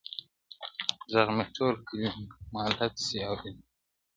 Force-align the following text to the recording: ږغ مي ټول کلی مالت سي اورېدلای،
ږغ 1.11 1.27
مي 1.35 1.45
ټول 1.55 1.73
کلی 1.87 2.09
مالت 2.53 2.93
سي 3.05 3.17
اورېدلای، 3.27 3.63